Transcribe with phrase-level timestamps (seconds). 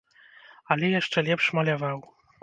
[0.75, 1.99] Але яшчэ лепш маляваў.